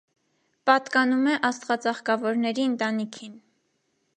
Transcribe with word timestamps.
Պատկանում 0.69 1.27
է 1.33 1.35
աստղածաղկավորների 1.49 2.67
ընտանիքին։ 2.71 3.37